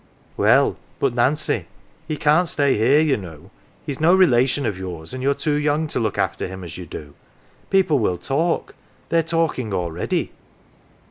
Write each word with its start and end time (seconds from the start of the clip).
"Well, 0.35 0.77
but 0.97 1.13
Nancy, 1.13 1.67
he 2.07 2.17
can't 2.17 2.47
stay 2.47 2.75
here, 2.75 2.99
you 2.99 3.17
know. 3.17 3.51
He's 3.85 3.99
no 4.01 4.15
relation 4.15 4.65
of 4.65 4.75
yours 4.75 5.13
and 5.13 5.21
you 5.21 5.29
are 5.29 5.35
too 5.35 5.53
young 5.53 5.85
to 5.89 5.99
look 5.99 6.17
after 6.17 6.47
him 6.47 6.63
as 6.63 6.75
you 6.75 6.87
do. 6.87 7.13
People 7.69 7.99
will 7.99 8.17
talk 8.17 8.73
they 9.09 9.19
are 9.19 9.21
talking 9.21 9.73
already." 9.75 10.31